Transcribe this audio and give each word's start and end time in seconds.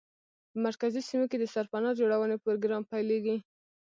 په 0.51 0.57
مرکزي 0.65 1.01
سیمو 1.09 1.25
کې 1.31 1.37
د 1.39 1.45
سرپناه 1.53 1.97
جوړونې 1.99 2.37
پروګرام 2.43 2.83
پیلېږي. 2.91 3.37